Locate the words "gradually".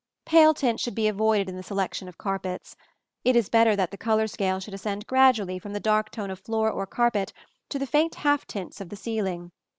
5.05-5.59